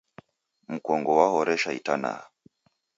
[0.73, 2.23] Mkongo wahoresha itanaha.